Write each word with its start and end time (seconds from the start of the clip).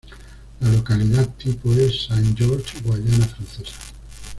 La 0.61 0.71
localidad 0.71 1.29
tipo 1.35 1.71
es: 1.73 2.07
Saint-Georges, 2.07 2.81
Guayana 2.81 3.27
Francesa. 3.27 3.75